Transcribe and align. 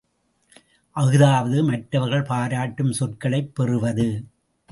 அஃதாவது 0.95 1.63
மற்றவர்கள் 1.63 2.21
பாராட்டும் 2.21 2.91
சொற்களைப் 2.91 3.55
பெறுவது. 3.55 4.07